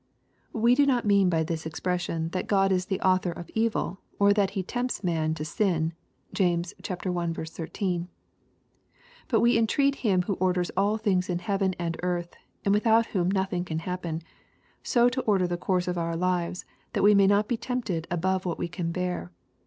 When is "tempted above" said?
17.55-18.43